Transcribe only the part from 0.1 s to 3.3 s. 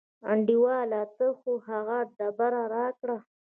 انډیواله ته خو هغه ډبره راکړه.